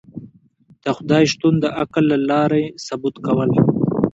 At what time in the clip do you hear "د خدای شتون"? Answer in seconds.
0.83-1.53